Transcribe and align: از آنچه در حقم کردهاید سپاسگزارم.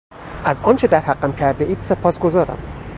از 0.45 0.61
آنچه 0.61 0.87
در 0.87 0.99
حقم 0.99 1.33
کردهاید 1.33 1.79
سپاسگزارم. 1.79 2.81